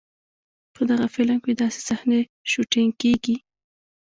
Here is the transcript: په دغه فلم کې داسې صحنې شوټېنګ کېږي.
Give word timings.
په 0.73 0.81
دغه 0.89 1.07
فلم 1.13 1.37
کې 1.45 1.51
داسې 1.61 1.79
صحنې 1.89 2.19
شوټېنګ 2.51 2.91
کېږي. 3.01 3.35